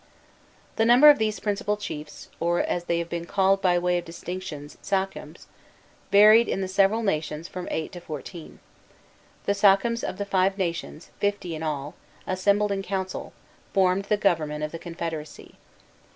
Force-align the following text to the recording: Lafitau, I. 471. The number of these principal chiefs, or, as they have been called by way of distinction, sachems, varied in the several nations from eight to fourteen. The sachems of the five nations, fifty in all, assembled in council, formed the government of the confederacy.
Lafitau, 0.01 0.07
I. 0.07 0.85
471. 0.87 0.87
The 0.87 0.93
number 0.93 1.09
of 1.11 1.19
these 1.19 1.39
principal 1.39 1.77
chiefs, 1.77 2.29
or, 2.39 2.59
as 2.61 2.85
they 2.85 2.97
have 2.97 3.07
been 3.07 3.25
called 3.25 3.61
by 3.61 3.77
way 3.77 3.99
of 3.99 4.05
distinction, 4.05 4.67
sachems, 4.81 5.45
varied 6.11 6.47
in 6.49 6.61
the 6.61 6.67
several 6.67 7.03
nations 7.03 7.47
from 7.47 7.67
eight 7.69 7.91
to 7.91 7.99
fourteen. 8.01 8.57
The 9.45 9.53
sachems 9.53 10.03
of 10.03 10.17
the 10.17 10.25
five 10.25 10.57
nations, 10.57 11.11
fifty 11.19 11.53
in 11.53 11.61
all, 11.61 11.93
assembled 12.25 12.71
in 12.71 12.81
council, 12.81 13.31
formed 13.75 14.05
the 14.05 14.17
government 14.17 14.63
of 14.63 14.71
the 14.71 14.79
confederacy. 14.79 15.53